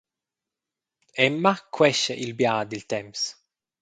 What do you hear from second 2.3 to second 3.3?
bia dil temps.